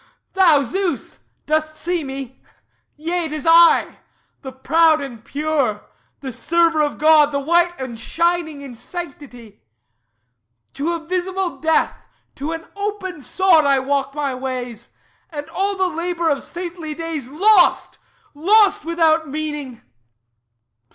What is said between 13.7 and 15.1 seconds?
walk my ways;